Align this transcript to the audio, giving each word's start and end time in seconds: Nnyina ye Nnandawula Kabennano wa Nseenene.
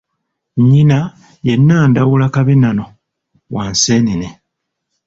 Nnyina 0.61 0.97
ye 1.45 1.53
Nnandawula 1.59 2.27
Kabennano 2.35 2.85
wa 3.55 3.63
Nseenene. 3.71 4.29